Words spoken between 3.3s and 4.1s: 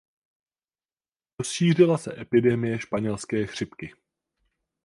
chřipky.